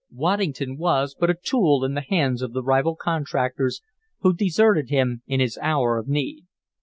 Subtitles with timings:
[0.11, 3.83] Waddington was but a tool in the hands of the rival contractors,
[4.21, 6.47] who deserted him in his hour of need.